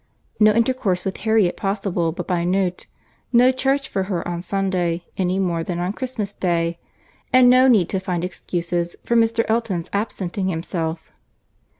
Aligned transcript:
No 0.39 0.51
intercourse 0.51 1.05
with 1.05 1.17
Harriet 1.17 1.55
possible 1.55 2.11
but 2.11 2.27
by 2.27 2.43
note; 2.43 2.87
no 3.31 3.51
church 3.51 3.87
for 3.87 4.05
her 4.05 4.27
on 4.27 4.41
Sunday 4.41 5.05
any 5.15 5.37
more 5.37 5.63
than 5.63 5.77
on 5.77 5.93
Christmas 5.93 6.33
Day; 6.33 6.79
and 7.31 7.51
no 7.51 7.67
need 7.67 7.87
to 7.89 7.99
find 7.99 8.25
excuses 8.25 8.95
for 9.05 9.15
Mr. 9.15 9.45
Elton's 9.47 9.91
absenting 9.93 10.47
himself. 10.47 11.11